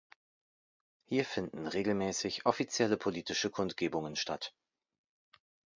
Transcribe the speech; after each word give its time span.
Hier 1.05 1.25
finden 1.25 1.67
regelmäßig 1.67 2.47
offizielle 2.47 2.97
politische 2.97 3.51
Kundgebungen 3.51 4.15
statt. 4.15 4.55